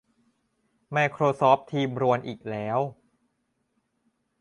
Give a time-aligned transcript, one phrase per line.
[0.91, 2.79] ไมโครซอฟท์ทีมรวนอีกแล้ว